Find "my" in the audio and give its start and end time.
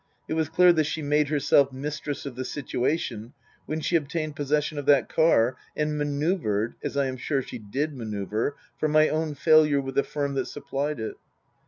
8.87-9.09